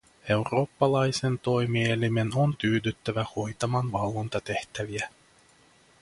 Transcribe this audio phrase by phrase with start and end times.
[0.29, 5.09] Eurooppalaisen toimielimen on tyydyttävä hoitamaan valvontatehtäviä.